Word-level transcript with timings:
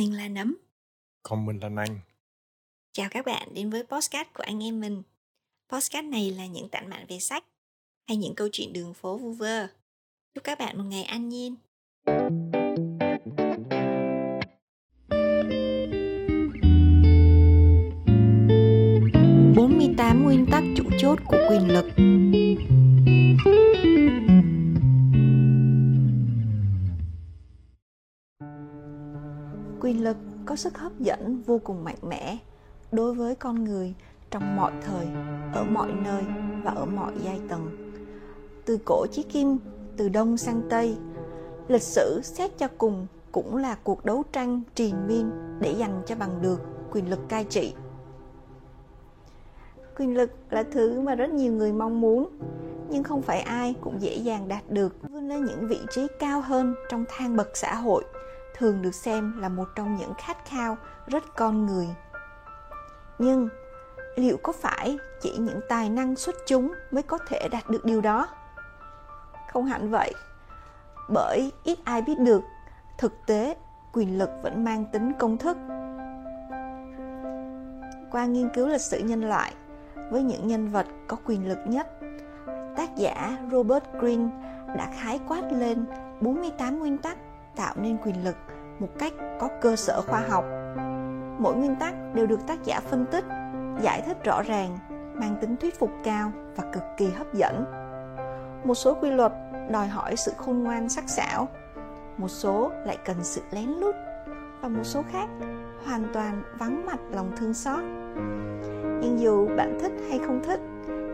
Mình 0.00 0.16
là 0.16 0.28
Nấm. 0.28 0.56
Còn 1.22 1.46
mình 1.46 1.58
là 1.62 1.68
Năng. 1.68 2.00
Chào 2.92 3.08
các 3.10 3.26
bạn 3.26 3.48
đến 3.54 3.70
với 3.70 3.84
podcast 3.84 4.28
của 4.34 4.42
anh 4.42 4.62
em 4.62 4.80
mình. 4.80 5.02
Podcast 5.72 6.06
này 6.06 6.30
là 6.30 6.46
những 6.46 6.68
tản 6.68 6.90
mạn 6.90 7.06
về 7.08 7.18
sách 7.18 7.44
hay 8.08 8.16
những 8.16 8.34
câu 8.34 8.48
chuyện 8.52 8.72
đường 8.72 8.94
phố 8.94 9.18
vu 9.18 9.32
vơ. 9.32 9.66
Chúc 10.34 10.44
các 10.44 10.58
bạn 10.58 10.78
một 10.78 10.84
ngày 10.84 11.02
an 11.02 11.28
nhiên. 11.28 11.56
bốn 19.56 19.78
mươi 19.78 19.94
tám 19.98 20.24
nguyên 20.24 20.46
tắc 20.50 20.64
chủ 20.76 20.84
chốt 20.98 21.18
của 21.26 21.38
quyền 21.50 21.68
lực 21.68 21.86
quyền 29.80 30.04
lực, 30.04 30.16
có 30.46 30.56
sức 30.56 30.78
hấp 30.78 31.00
dẫn 31.00 31.42
vô 31.46 31.60
cùng 31.64 31.84
mạnh 31.84 31.98
mẽ 32.02 32.38
đối 32.92 33.14
với 33.14 33.34
con 33.34 33.64
người 33.64 33.94
trong 34.30 34.56
mọi 34.56 34.72
thời, 34.86 35.06
ở 35.54 35.64
mọi 35.64 35.92
nơi 36.04 36.22
và 36.64 36.70
ở 36.70 36.84
mọi 36.84 37.12
giai 37.24 37.40
tầng. 37.48 37.92
Từ 38.64 38.78
cổ 38.84 39.06
chí 39.12 39.22
kim, 39.22 39.58
từ 39.96 40.08
đông 40.08 40.36
sang 40.36 40.62
tây, 40.70 40.96
lịch 41.68 41.82
sử 41.82 42.20
xét 42.24 42.58
cho 42.58 42.68
cùng 42.78 43.06
cũng 43.32 43.56
là 43.56 43.76
cuộc 43.84 44.04
đấu 44.04 44.22
tranh 44.32 44.60
triền 44.74 44.94
miên 45.06 45.30
để 45.60 45.74
giành 45.78 46.02
cho 46.06 46.14
bằng 46.14 46.42
được 46.42 46.60
quyền 46.92 47.10
lực 47.10 47.28
cai 47.28 47.44
trị. 47.44 47.74
Quyền 49.98 50.16
lực 50.16 50.30
là 50.50 50.62
thứ 50.62 51.00
mà 51.00 51.14
rất 51.14 51.30
nhiều 51.30 51.52
người 51.52 51.72
mong 51.72 52.00
muốn, 52.00 52.28
nhưng 52.90 53.02
không 53.02 53.22
phải 53.22 53.40
ai 53.40 53.74
cũng 53.80 54.02
dễ 54.02 54.16
dàng 54.16 54.48
đạt 54.48 54.70
được, 54.70 54.96
vươn 55.10 55.28
lên 55.28 55.44
những 55.44 55.68
vị 55.68 55.78
trí 55.90 56.06
cao 56.18 56.40
hơn 56.40 56.74
trong 56.90 57.04
thang 57.08 57.36
bậc 57.36 57.56
xã 57.56 57.74
hội 57.74 58.04
thường 58.54 58.82
được 58.82 58.94
xem 58.94 59.40
là 59.40 59.48
một 59.48 59.68
trong 59.74 59.96
những 59.96 60.14
khát 60.14 60.44
khao 60.44 60.76
rất 61.06 61.36
con 61.36 61.66
người. 61.66 61.88
Nhưng 63.18 63.48
liệu 64.16 64.36
có 64.42 64.52
phải 64.52 64.98
chỉ 65.20 65.36
những 65.38 65.60
tài 65.68 65.88
năng 65.88 66.16
xuất 66.16 66.34
chúng 66.46 66.74
mới 66.90 67.02
có 67.02 67.18
thể 67.28 67.48
đạt 67.50 67.70
được 67.70 67.84
điều 67.84 68.00
đó? 68.00 68.28
Không 69.52 69.64
hẳn 69.64 69.90
vậy, 69.90 70.14
bởi 71.08 71.52
ít 71.64 71.78
ai 71.84 72.02
biết 72.02 72.18
được, 72.18 72.42
thực 72.98 73.26
tế 73.26 73.56
quyền 73.92 74.18
lực 74.18 74.30
vẫn 74.42 74.64
mang 74.64 74.84
tính 74.92 75.12
công 75.18 75.38
thức. 75.38 75.56
Qua 78.10 78.26
nghiên 78.26 78.48
cứu 78.54 78.68
lịch 78.68 78.80
sử 78.80 78.98
nhân 78.98 79.28
loại, 79.28 79.54
với 80.10 80.22
những 80.22 80.46
nhân 80.46 80.68
vật 80.68 80.86
có 81.08 81.16
quyền 81.26 81.48
lực 81.48 81.58
nhất, 81.66 81.86
tác 82.76 82.96
giả 82.96 83.38
Robert 83.52 83.84
Greene 84.00 84.30
đã 84.76 84.92
khái 84.96 85.20
quát 85.28 85.52
lên 85.52 85.84
48 86.20 86.78
nguyên 86.78 86.98
tắc 86.98 87.18
tạo 87.60 87.74
nên 87.76 87.96
quyền 88.04 88.24
lực 88.24 88.36
một 88.78 88.88
cách 88.98 89.12
có 89.40 89.48
cơ 89.60 89.76
sở 89.76 90.02
khoa 90.06 90.20
học. 90.28 90.44
Mỗi 91.38 91.54
nguyên 91.54 91.76
tắc 91.76 91.94
đều 92.14 92.26
được 92.26 92.46
tác 92.46 92.64
giả 92.64 92.80
phân 92.80 93.06
tích, 93.06 93.24
giải 93.82 94.02
thích 94.06 94.24
rõ 94.24 94.42
ràng, 94.42 94.78
mang 95.14 95.36
tính 95.40 95.56
thuyết 95.56 95.78
phục 95.78 95.90
cao 96.04 96.32
và 96.56 96.64
cực 96.72 96.82
kỳ 96.96 97.10
hấp 97.10 97.34
dẫn. 97.34 97.64
Một 98.64 98.74
số 98.74 98.94
quy 98.94 99.10
luật 99.10 99.32
đòi 99.70 99.88
hỏi 99.88 100.16
sự 100.16 100.32
khôn 100.36 100.64
ngoan 100.64 100.88
sắc 100.88 101.04
sảo, 101.08 101.48
một 102.16 102.28
số 102.28 102.70
lại 102.86 102.98
cần 103.04 103.16
sự 103.22 103.40
lén 103.50 103.68
lút, 103.68 103.94
và 104.60 104.68
một 104.68 104.84
số 104.84 105.02
khác 105.12 105.28
hoàn 105.86 106.04
toàn 106.12 106.42
vắng 106.58 106.86
mặt 106.86 106.98
lòng 107.12 107.32
thương 107.36 107.54
xót. 107.54 107.84
Nhưng 109.00 109.16
dù 109.18 109.48
bạn 109.56 109.78
thích 109.80 109.92
hay 110.08 110.18
không 110.18 110.42
thích, 110.44 110.60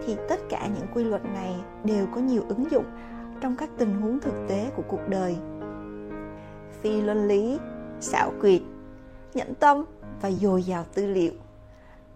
thì 0.07 0.17
tất 0.29 0.41
cả 0.49 0.67
những 0.67 0.87
quy 0.95 1.05
luật 1.05 1.25
này 1.25 1.55
đều 1.85 2.07
có 2.15 2.21
nhiều 2.21 2.43
ứng 2.49 2.71
dụng 2.71 2.85
trong 3.41 3.57
các 3.57 3.71
tình 3.79 4.01
huống 4.01 4.21
thực 4.21 4.35
tế 4.49 4.71
của 4.77 4.83
cuộc 4.89 5.09
đời 5.09 5.37
phi 6.87 7.03
luân 7.03 7.29
lý, 7.29 7.59
xảo 8.01 8.33
quyệt, 8.41 8.61
nhẫn 9.35 9.55
tâm 9.55 9.85
và 10.23 10.31
dồi 10.31 10.63
dào 10.63 10.85
tư 10.95 11.07
liệu. 11.07 11.33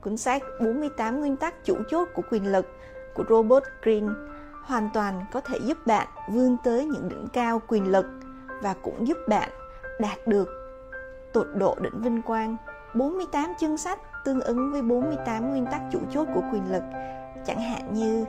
Cuốn 0.00 0.16
sách 0.16 0.42
48 0.60 1.20
nguyên 1.20 1.36
tắc 1.36 1.64
chủ 1.64 1.76
chốt 1.90 2.08
của 2.14 2.22
quyền 2.30 2.52
lực 2.52 2.66
của 3.14 3.24
Robert 3.28 3.64
Greene 3.82 4.08
hoàn 4.64 4.88
toàn 4.94 5.24
có 5.32 5.40
thể 5.40 5.58
giúp 5.62 5.86
bạn 5.86 6.08
vươn 6.28 6.56
tới 6.64 6.86
những 6.86 7.08
đỉnh 7.08 7.26
cao 7.32 7.62
quyền 7.68 7.90
lực 7.90 8.06
và 8.62 8.74
cũng 8.82 9.08
giúp 9.08 9.16
bạn 9.28 9.48
đạt 10.00 10.26
được 10.26 10.48
tột 11.32 11.46
độ 11.54 11.76
đỉnh 11.80 12.02
vinh 12.02 12.22
quang. 12.22 12.56
48 12.94 13.52
chương 13.60 13.76
sách 13.76 13.98
tương 14.24 14.40
ứng 14.40 14.72
với 14.72 14.82
48 14.82 15.50
nguyên 15.50 15.66
tắc 15.66 15.80
chủ 15.92 15.98
chốt 16.10 16.28
của 16.34 16.42
quyền 16.52 16.72
lực, 16.72 16.82
chẳng 17.46 17.60
hạn 17.60 17.94
như 17.94 18.24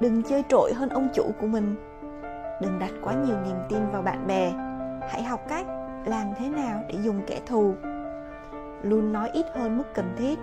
đừng 0.00 0.22
chơi 0.22 0.44
trội 0.48 0.72
hơn 0.72 0.88
ông 0.88 1.08
chủ 1.14 1.30
của 1.40 1.46
mình, 1.46 1.74
đừng 2.60 2.78
đặt 2.78 2.92
quá 3.02 3.14
nhiều 3.14 3.36
niềm 3.46 3.56
tin 3.68 3.90
vào 3.92 4.02
bạn 4.02 4.26
bè, 4.26 4.52
hãy 5.10 5.22
học 5.22 5.40
cách 5.48 5.66
làm 6.04 6.26
thế 6.38 6.48
nào 6.48 6.82
để 6.88 6.94
dùng 7.02 7.22
kẻ 7.26 7.40
thù. 7.46 7.74
Luôn 8.82 9.12
nói 9.12 9.30
ít 9.32 9.46
hơn 9.54 9.78
mức 9.78 9.84
cần 9.94 10.14
thiết. 10.18 10.38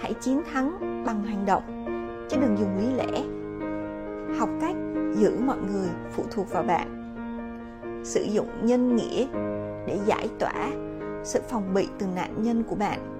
Hãy 0.00 0.14
chiến 0.14 0.42
thắng 0.52 0.78
bằng 1.06 1.24
hành 1.24 1.46
động, 1.46 1.84
chứ 2.30 2.36
đừng 2.40 2.58
dùng 2.58 2.78
lý 2.78 2.94
lẽ. 2.94 3.22
Học 4.38 4.48
cách 4.60 4.76
giữ 5.14 5.38
mọi 5.40 5.58
người 5.58 5.88
phụ 6.12 6.24
thuộc 6.30 6.50
vào 6.50 6.62
bạn. 6.62 6.94
Sử 8.04 8.22
dụng 8.22 8.48
nhân 8.62 8.96
nghĩa 8.96 9.26
để 9.86 9.98
giải 10.06 10.28
tỏa 10.38 10.70
sự 11.24 11.40
phòng 11.48 11.74
bị 11.74 11.88
từ 11.98 12.06
nạn 12.06 12.34
nhân 12.42 12.62
của 12.62 12.74
bạn. 12.74 13.14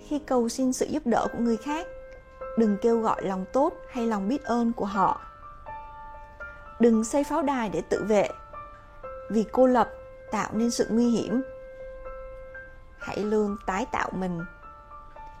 Khi 0.00 0.18
cầu 0.18 0.48
xin 0.48 0.72
sự 0.72 0.86
giúp 0.86 1.02
đỡ 1.06 1.26
của 1.32 1.38
người 1.38 1.56
khác, 1.56 1.86
đừng 2.58 2.76
kêu 2.82 3.00
gọi 3.00 3.22
lòng 3.22 3.44
tốt 3.52 3.72
hay 3.90 4.06
lòng 4.06 4.28
biết 4.28 4.44
ơn 4.44 4.72
của 4.72 4.84
họ. 4.84 5.20
Đừng 6.80 7.04
xây 7.04 7.24
pháo 7.24 7.42
đài 7.42 7.68
để 7.68 7.82
tự 7.88 8.04
vệ 8.08 8.28
vì 9.34 9.44
cô 9.52 9.66
lập 9.66 9.90
tạo 10.30 10.50
nên 10.52 10.70
sự 10.70 10.86
nguy 10.90 11.08
hiểm. 11.08 11.42
Hãy 12.98 13.18
luôn 13.18 13.56
tái 13.66 13.86
tạo 13.92 14.10
mình. 14.12 14.40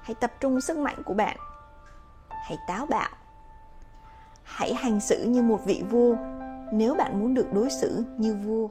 Hãy 0.02 0.14
tập 0.14 0.32
trung 0.40 0.60
sức 0.60 0.76
mạnh 0.76 1.02
của 1.04 1.14
bạn. 1.14 1.36
Hãy 2.28 2.58
táo 2.68 2.86
bạo. 2.86 3.10
Hãy 4.42 4.74
hành 4.74 5.00
xử 5.00 5.24
như 5.24 5.42
một 5.42 5.60
vị 5.66 5.82
vua 5.90 6.16
nếu 6.72 6.94
bạn 6.94 7.20
muốn 7.20 7.34
được 7.34 7.46
đối 7.52 7.70
xử 7.70 8.04
như 8.18 8.34
vua. 8.34 8.68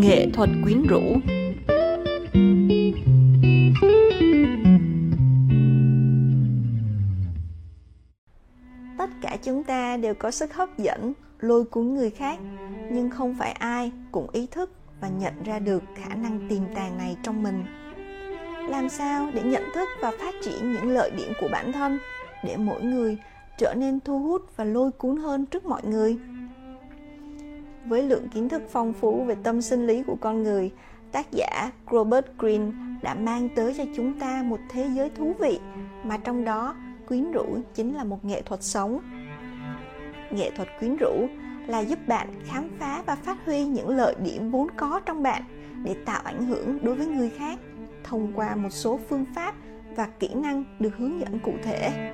Nghệ 0.00 0.26
thuật 0.34 0.50
quyến 0.64 0.82
rũ. 0.86 1.02
Đều 10.08 10.14
có 10.14 10.30
sức 10.30 10.54
hấp 10.54 10.78
dẫn, 10.78 11.12
lôi 11.40 11.64
cuốn 11.64 11.94
người 11.94 12.10
khác. 12.10 12.38
Nhưng 12.90 13.10
không 13.10 13.34
phải 13.34 13.52
ai 13.52 13.92
cũng 14.12 14.30
ý 14.32 14.46
thức 14.46 14.70
và 15.00 15.08
nhận 15.08 15.42
ra 15.44 15.58
được 15.58 15.82
khả 15.94 16.14
năng 16.14 16.48
tiềm 16.48 16.74
tàng 16.74 16.98
này 16.98 17.16
trong 17.22 17.42
mình. 17.42 17.64
Làm 18.68 18.88
sao 18.88 19.28
để 19.34 19.42
nhận 19.42 19.62
thức 19.74 19.88
và 20.00 20.12
phát 20.20 20.34
triển 20.42 20.72
những 20.72 20.88
lợi 20.88 21.10
điểm 21.10 21.32
của 21.40 21.48
bản 21.52 21.72
thân 21.72 21.98
để 22.44 22.56
mỗi 22.56 22.82
người 22.82 23.18
trở 23.58 23.74
nên 23.74 24.00
thu 24.00 24.18
hút 24.18 24.42
và 24.56 24.64
lôi 24.64 24.90
cuốn 24.92 25.16
hơn 25.16 25.46
trước 25.46 25.66
mọi 25.66 25.82
người? 25.84 26.16
Với 27.86 28.02
lượng 28.02 28.28
kiến 28.28 28.48
thức 28.48 28.62
phong 28.70 28.92
phú 28.92 29.24
về 29.24 29.36
tâm 29.42 29.62
sinh 29.62 29.86
lý 29.86 30.02
của 30.02 30.16
con 30.20 30.42
người, 30.42 30.72
tác 31.12 31.26
giả 31.32 31.70
robert 31.92 32.26
greene 32.38 32.72
đã 33.02 33.14
mang 33.14 33.48
tới 33.56 33.74
cho 33.78 33.84
chúng 33.96 34.20
ta 34.20 34.42
một 34.42 34.60
thế 34.68 34.88
giới 34.94 35.10
thú 35.10 35.32
vị 35.40 35.58
mà 36.04 36.16
trong 36.16 36.44
đó 36.44 36.74
quyến 37.08 37.32
rũ 37.32 37.58
chính 37.74 37.94
là 37.94 38.04
một 38.04 38.24
nghệ 38.24 38.42
thuật 38.42 38.62
sống 38.62 39.00
nghệ 40.30 40.50
thuật 40.50 40.68
quyến 40.80 40.96
rũ 40.96 41.28
là 41.66 41.80
giúp 41.80 41.98
bạn 42.06 42.28
khám 42.44 42.68
phá 42.78 43.02
và 43.06 43.14
phát 43.14 43.36
huy 43.44 43.64
những 43.64 43.88
lợi 43.88 44.14
điểm 44.22 44.50
vốn 44.50 44.68
có 44.76 45.00
trong 45.06 45.22
bạn 45.22 45.42
để 45.84 45.96
tạo 46.04 46.20
ảnh 46.24 46.46
hưởng 46.46 46.78
đối 46.82 46.94
với 46.94 47.06
người 47.06 47.30
khác 47.30 47.58
thông 48.04 48.32
qua 48.34 48.56
một 48.56 48.70
số 48.70 49.00
phương 49.08 49.24
pháp 49.34 49.54
và 49.96 50.08
kỹ 50.18 50.28
năng 50.34 50.64
được 50.78 50.96
hướng 50.96 51.20
dẫn 51.20 51.38
cụ 51.38 51.52
thể. 51.62 52.12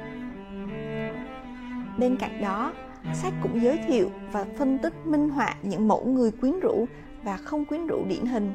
Bên 1.98 2.16
cạnh 2.16 2.40
đó, 2.42 2.72
sách 3.14 3.32
cũng 3.42 3.62
giới 3.62 3.78
thiệu 3.88 4.10
và 4.32 4.44
phân 4.58 4.78
tích 4.78 5.06
minh 5.06 5.28
họa 5.28 5.54
những 5.62 5.88
mẫu 5.88 6.04
người 6.04 6.30
quyến 6.30 6.60
rũ 6.60 6.86
và 7.22 7.36
không 7.36 7.64
quyến 7.64 7.86
rũ 7.86 8.04
điển 8.08 8.26
hình, 8.26 8.52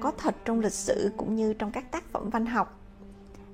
có 0.00 0.12
thật 0.18 0.34
trong 0.44 0.60
lịch 0.60 0.72
sử 0.72 1.12
cũng 1.16 1.36
như 1.36 1.54
trong 1.54 1.72
các 1.72 1.90
tác 1.90 2.04
phẩm 2.12 2.30
văn 2.30 2.46
học, 2.46 2.80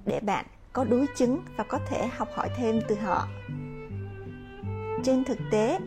để 0.06 0.20
bạn 0.20 0.44
có 0.72 0.84
đối 0.84 1.06
chứng 1.16 1.40
và 1.56 1.64
có 1.64 1.78
thể 1.88 2.08
học 2.16 2.28
hỏi 2.34 2.48
thêm 2.56 2.80
từ 2.88 2.94
họ 2.94 3.28
trên 5.02 5.24
thực 5.24 5.38
tế, 5.50 5.78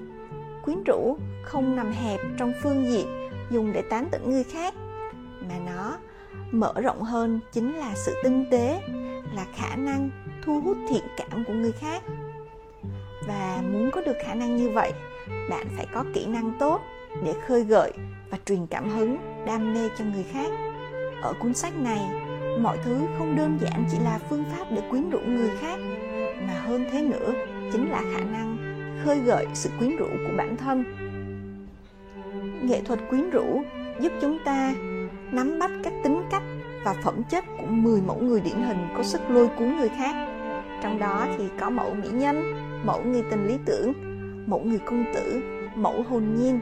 quyến 0.63 0.83
rũ 0.83 1.17
không 1.43 1.75
nằm 1.75 1.91
hẹp 1.91 2.19
trong 2.37 2.53
phương 2.63 2.85
diện 2.91 3.29
dùng 3.51 3.73
để 3.73 3.81
tán 3.81 4.07
tỉnh 4.11 4.29
người 4.29 4.43
khác, 4.43 4.73
mà 5.49 5.55
nó 5.65 5.97
mở 6.51 6.73
rộng 6.83 7.03
hơn 7.03 7.39
chính 7.51 7.75
là 7.75 7.91
sự 7.95 8.15
tinh 8.23 8.45
tế, 8.51 8.81
là 9.33 9.45
khả 9.55 9.75
năng 9.75 10.09
thu 10.45 10.61
hút 10.61 10.77
thiện 10.89 11.03
cảm 11.17 11.43
của 11.45 11.53
người 11.53 11.71
khác. 11.71 12.03
Và 13.27 13.63
muốn 13.71 13.91
có 13.91 14.01
được 14.01 14.17
khả 14.25 14.33
năng 14.33 14.55
như 14.55 14.69
vậy, 14.69 14.93
bạn 15.49 15.67
phải 15.75 15.87
có 15.93 16.03
kỹ 16.13 16.25
năng 16.25 16.51
tốt 16.59 16.81
để 17.23 17.33
khơi 17.47 17.63
gợi 17.63 17.91
và 18.29 18.37
truyền 18.45 18.67
cảm 18.67 18.89
hứng, 18.89 19.17
đam 19.45 19.73
mê 19.73 19.89
cho 19.97 20.05
người 20.05 20.25
khác. 20.31 20.51
Ở 21.21 21.33
cuốn 21.39 21.53
sách 21.53 21.73
này, 21.77 21.99
mọi 22.59 22.77
thứ 22.83 22.97
không 23.17 23.35
đơn 23.35 23.57
giản 23.61 23.85
chỉ 23.91 23.97
là 23.99 24.19
phương 24.29 24.43
pháp 24.51 24.65
để 24.71 24.81
quyến 24.89 25.09
rũ 25.09 25.19
người 25.19 25.51
khác, 25.59 25.79
mà 26.47 26.53
hơn 26.53 26.85
thế 26.91 27.01
nữa 27.01 27.33
chính 27.71 27.89
là 27.89 28.01
khả 28.13 28.23
năng 28.23 28.54
khơi 29.05 29.19
gợi 29.19 29.47
sự 29.53 29.69
quyến 29.79 29.97
rũ 29.97 30.05
của 30.05 30.33
bản 30.37 30.57
thân 30.57 30.83
nghệ 32.63 32.81
thuật 32.81 32.99
quyến 33.09 33.29
rũ 33.29 33.61
giúp 33.99 34.11
chúng 34.21 34.37
ta 34.45 34.73
nắm 35.31 35.59
bắt 35.59 35.71
các 35.83 35.93
tính 36.03 36.21
cách 36.31 36.43
và 36.85 36.95
phẩm 37.03 37.23
chất 37.29 37.45
của 37.57 37.67
10 37.67 38.01
mẫu 38.01 38.19
người 38.21 38.41
điển 38.41 38.61
hình 38.61 38.77
có 38.97 39.03
sức 39.03 39.21
lôi 39.29 39.47
cuốn 39.47 39.77
người 39.77 39.89
khác. 39.89 40.15
Trong 40.83 40.99
đó 40.99 41.27
thì 41.37 41.43
có 41.59 41.69
mẫu 41.69 41.93
mỹ 41.93 42.07
nhân, 42.11 42.53
mẫu 42.85 43.01
người 43.03 43.23
tình 43.31 43.47
lý 43.47 43.57
tưởng, 43.65 43.93
mẫu 44.47 44.59
người 44.59 44.79
công 44.85 45.05
tử, 45.15 45.41
mẫu 45.75 46.03
hồn 46.09 46.23
nhiên. 46.35 46.59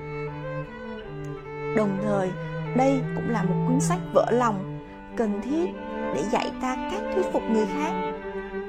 Đồng 1.76 1.98
thời, 2.04 2.32
đây 2.76 3.00
cũng 3.16 3.30
là 3.30 3.44
một 3.44 3.66
cuốn 3.68 3.80
sách 3.80 4.00
vỡ 4.14 4.26
lòng 4.32 4.80
cần 5.18 5.42
thiết 5.42 5.70
để 6.16 6.24
dạy 6.32 6.52
ta 6.62 6.76
cách 6.92 7.02
thuyết 7.14 7.26
phục 7.34 7.44
người 7.52 7.66
khác. 7.66 8.12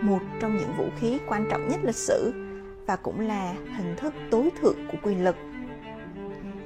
Một 0.00 0.20
trong 0.40 0.56
những 0.56 0.72
vũ 0.78 0.84
khí 1.00 1.18
quan 1.28 1.46
trọng 1.50 1.68
nhất 1.68 1.80
lịch 1.84 1.96
sử 1.96 2.43
và 2.86 2.96
cũng 2.96 3.20
là 3.20 3.54
hình 3.76 3.94
thức 3.96 4.14
tối 4.30 4.50
thượng 4.60 4.76
của 4.92 4.98
quyền 5.02 5.24
lực. 5.24 5.36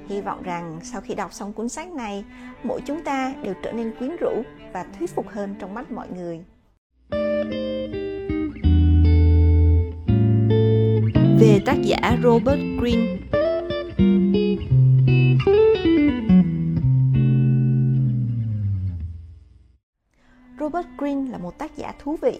Hy 0.07 0.21
vọng 0.21 0.43
rằng 0.43 0.79
sau 0.83 1.01
khi 1.01 1.15
đọc 1.15 1.33
xong 1.33 1.53
cuốn 1.53 1.69
sách 1.69 1.91
này, 1.93 2.25
mỗi 2.63 2.81
chúng 2.85 3.03
ta 3.03 3.33
đều 3.43 3.53
trở 3.63 3.71
nên 3.71 3.91
quyến 3.99 4.15
rũ 4.19 4.43
và 4.73 4.85
thuyết 4.99 5.09
phục 5.09 5.27
hơn 5.29 5.55
trong 5.59 5.73
mắt 5.73 5.91
mọi 5.91 6.07
người. 6.15 6.39
Về 11.39 11.59
tác 11.65 11.75
giả 11.83 12.17
Robert 12.23 12.59
Greene 12.79 13.17
Robert 20.59 20.87
Greene 20.97 21.31
là 21.31 21.37
một 21.37 21.57
tác 21.57 21.77
giả 21.77 21.93
thú 21.99 22.17
vị, 22.21 22.39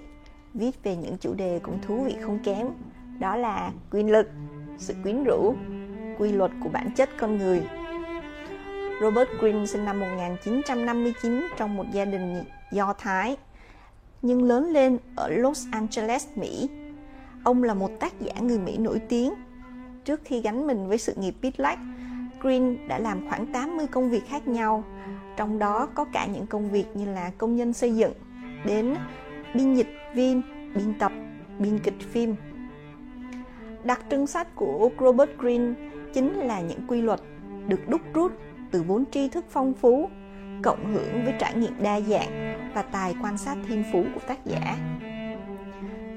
viết 0.53 0.83
về 0.83 0.95
những 0.95 1.17
chủ 1.17 1.33
đề 1.33 1.59
cũng 1.63 1.79
thú 1.81 2.03
vị 2.03 2.15
không 2.21 2.39
kém, 2.43 2.67
đó 3.19 3.35
là 3.35 3.71
quyền 3.91 4.11
lực, 4.11 4.29
sự 4.77 4.95
quyến 5.03 5.23
rũ, 5.23 5.55
quy 6.19 6.31
luật 6.31 6.51
của 6.63 6.69
bản 6.69 6.91
chất 6.95 7.09
con 7.19 7.37
người. 7.37 7.61
Robert 9.01 9.29
Greene 9.39 9.65
sinh 9.65 9.85
năm 9.85 9.99
1959 9.99 11.47
trong 11.57 11.75
một 11.75 11.85
gia 11.93 12.05
đình 12.05 12.43
Do 12.71 12.93
Thái, 12.97 13.37
nhưng 14.21 14.43
lớn 14.43 14.71
lên 14.71 14.97
ở 15.15 15.29
Los 15.29 15.65
Angeles, 15.71 16.27
Mỹ. 16.35 16.69
Ông 17.43 17.63
là 17.63 17.73
một 17.73 17.91
tác 17.99 18.19
giả 18.19 18.33
người 18.41 18.59
Mỹ 18.59 18.77
nổi 18.77 19.01
tiếng. 19.09 19.33
Trước 20.05 20.21
khi 20.25 20.41
gắn 20.41 20.67
mình 20.67 20.87
với 20.87 20.97
sự 20.97 21.13
nghiệp 21.17 21.35
viết 21.41 21.59
lách, 21.59 21.79
đã 22.87 22.99
làm 22.99 23.29
khoảng 23.29 23.53
80 23.53 23.87
công 23.87 24.09
việc 24.09 24.21
khác 24.27 24.47
nhau, 24.47 24.83
trong 25.37 25.59
đó 25.59 25.87
có 25.95 26.05
cả 26.13 26.25
những 26.25 26.47
công 26.47 26.69
việc 26.71 26.85
như 26.93 27.05
là 27.05 27.31
công 27.37 27.55
nhân 27.55 27.73
xây 27.73 27.95
dựng, 27.95 28.13
đến 28.65 28.95
biên 29.55 29.73
dịch 29.73 29.89
viên, 30.15 30.41
biên 30.75 30.93
tập, 30.99 31.11
biên 31.59 31.79
kịch 31.79 31.99
phim. 31.99 32.35
Đặc 33.83 34.01
trưng 34.11 34.27
sách 34.27 34.47
của 34.55 34.89
Robert 34.99 35.29
Greene 35.37 35.73
chính 36.13 36.33
là 36.33 36.61
những 36.61 36.79
quy 36.87 37.01
luật 37.01 37.19
được 37.67 37.89
đúc 37.89 38.01
rút 38.13 38.31
từ 38.71 38.83
vốn 38.83 39.03
tri 39.11 39.29
thức 39.29 39.45
phong 39.49 39.73
phú, 39.73 40.09
cộng 40.63 40.93
hưởng 40.93 41.23
với 41.25 41.33
trải 41.39 41.53
nghiệm 41.53 41.73
đa 41.81 42.01
dạng 42.01 42.55
và 42.73 42.81
tài 42.81 43.15
quan 43.23 43.37
sát 43.37 43.57
thiên 43.67 43.83
phú 43.93 44.03
của 44.13 44.21
tác 44.27 44.45
giả. 44.45 44.77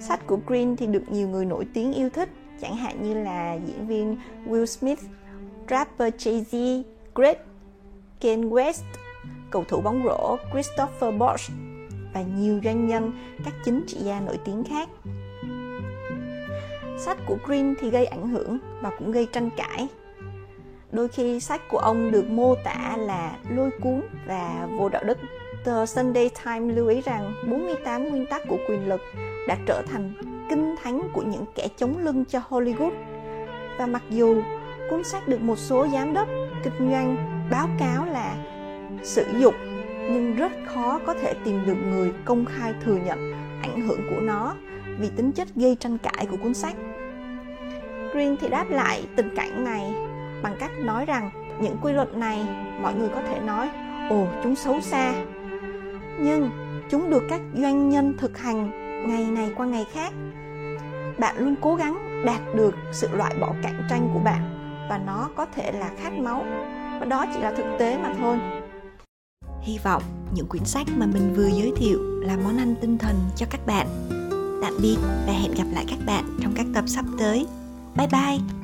Sách 0.01 0.27
của 0.27 0.39
Green 0.47 0.77
thì 0.77 0.87
được 0.87 1.03
nhiều 1.11 1.29
người 1.29 1.45
nổi 1.45 1.67
tiếng 1.75 1.93
yêu 1.93 2.11
thích, 2.11 2.29
chẳng 2.61 2.77
hạn 2.77 3.03
như 3.03 3.15
là 3.15 3.59
diễn 3.67 3.87
viên 3.87 4.17
Will 4.47 4.67
Smith, 4.67 5.01
rapper 5.71 6.15
Jay-Z, 6.15 6.83
Greg, 7.15 7.37
Kanye 8.21 8.49
West, 8.49 8.83
cầu 9.51 9.65
thủ 9.69 9.81
bóng 9.81 10.03
rổ 10.05 10.37
Christopher 10.53 11.15
Bosh 11.19 11.51
và 12.15 12.23
nhiều 12.23 12.61
doanh 12.65 12.87
nhân, 12.87 13.13
các 13.45 13.55
chính 13.65 13.85
trị 13.87 13.97
gia 14.01 14.21
nổi 14.21 14.39
tiếng 14.45 14.65
khác. 14.65 14.89
Sách 16.99 17.19
của 17.27 17.37
Green 17.47 17.75
thì 17.81 17.91
gây 17.91 18.07
ảnh 18.07 18.29
hưởng 18.29 18.59
và 18.81 18.91
cũng 18.99 19.13
gây 19.13 19.29
tranh 19.33 19.51
cãi. 19.57 19.89
Đôi 20.93 21.09
khi 21.09 21.41
sách 21.41 21.61
của 21.69 21.79
ông 21.79 22.11
được 22.11 22.31
mô 22.31 22.55
tả 22.55 22.97
là 22.99 23.37
lôi 23.49 23.71
cuốn 23.81 24.01
và 24.27 24.69
vô 24.79 24.89
đạo 24.89 25.03
đức. 25.05 25.19
The 25.65 25.87
Sunday 25.87 26.31
Times 26.45 26.77
lưu 26.77 26.89
ý 26.89 27.01
rằng 27.01 27.35
48 27.51 28.09
nguyên 28.09 28.27
tắc 28.27 28.43
của 28.49 28.59
quyền 28.69 28.89
lực 28.89 29.01
đã 29.49 29.57
trở 29.67 29.83
thành 29.93 30.13
kinh 30.51 30.75
thánh 30.83 31.03
của 31.13 31.23
những 31.23 31.45
kẻ 31.55 31.69
chống 31.77 31.99
lưng 31.99 32.25
cho 32.25 32.41
Hollywood. 32.49 32.93
Và 33.79 33.87
mặc 33.87 34.03
dù 34.11 34.43
cuốn 34.91 35.05
sách 35.05 35.29
được 35.29 35.41
một 35.41 35.59
số 35.59 35.87
giám 35.93 36.15
đốc, 36.15 36.29
kinh 36.65 36.91
doanh 36.91 37.17
báo 37.51 37.69
cáo 37.79 38.05
là 38.05 38.37
sử 39.03 39.27
dụng, 39.39 39.55
nhưng 40.11 40.37
rất 40.37 40.53
khó 40.67 41.01
có 41.07 41.15
thể 41.15 41.35
tìm 41.45 41.67
được 41.67 41.77
người 41.91 42.13
công 42.25 42.45
khai 42.45 42.75
thừa 42.85 42.97
nhận 43.07 43.33
ảnh 43.63 43.81
hưởng 43.81 44.01
của 44.11 44.21
nó 44.21 44.55
vì 44.99 45.09
tính 45.17 45.33
chất 45.33 45.49
gây 45.55 45.77
tranh 45.81 45.99
cãi 45.99 46.27
của 46.31 46.37
cuốn 46.37 46.55
sách. 46.55 46.75
Green 48.13 48.37
thì 48.41 48.49
đáp 48.49 48.71
lại 48.71 49.07
tình 49.17 49.37
cảnh 49.37 49.65
này 49.65 49.95
bằng 50.43 50.57
cách 50.61 50.71
nói 50.79 51.07
rằng 51.07 51.31
những 51.61 51.77
quy 51.83 51.93
luật 51.93 52.15
này 52.15 52.47
mọi 52.81 52.95
người 52.95 53.09
có 53.09 53.21
thể 53.29 53.41
nói, 53.41 53.71
ồ, 54.11 54.27
chúng 54.43 54.57
xấu 54.57 54.81
xa. 54.81 55.15
Nhưng 56.21 56.51
chúng 56.91 57.11
được 57.11 57.23
các 57.29 57.41
doanh 57.55 57.89
nhân 57.89 58.15
thực 58.19 58.39
hành 58.39 58.71
ngày 59.09 59.25
này 59.25 59.53
qua 59.57 59.67
ngày 59.67 59.87
khác. 59.93 60.13
Bạn 61.19 61.37
luôn 61.39 61.55
cố 61.61 61.75
gắng 61.75 62.25
đạt 62.27 62.41
được 62.55 62.75
sự 62.93 63.09
loại 63.13 63.35
bỏ 63.41 63.55
cạnh 63.63 63.83
tranh 63.91 64.11
của 64.15 64.21
bạn 64.21 64.43
và 64.91 64.99
nó 64.99 65.31
có 65.37 65.47
thể 65.47 65.73
là 65.73 65.91
khát 66.03 66.13
máu, 66.13 66.45
và 67.01 67.07
đó 67.09 67.27
chỉ 67.35 67.41
là 67.41 67.51
thực 67.51 67.77
tế 67.79 67.99
mà 67.99 68.15
thôi. 68.19 68.39
Hy 69.63 69.79
vọng 69.85 70.03
những 70.35 70.47
quyển 70.47 70.65
sách 70.65 70.87
mà 70.97 71.07
mình 71.07 71.33
vừa 71.37 71.49
giới 71.49 71.73
thiệu 71.77 71.99
là 72.23 72.37
món 72.45 72.59
ăn 72.59 72.75
tinh 72.81 72.99
thần 72.99 73.17
cho 73.37 73.47
các 73.51 73.67
bạn 73.67 73.87
tạm 74.73 74.83
biệt 74.83 74.97
và 75.27 75.33
hẹn 75.33 75.55
gặp 75.55 75.65
lại 75.73 75.85
các 75.89 75.99
bạn 76.07 76.25
trong 76.43 76.53
các 76.57 76.67
tập 76.75 76.85
sắp 76.87 77.05
tới. 77.19 77.47
Bye 77.97 78.09
bye! 78.13 78.62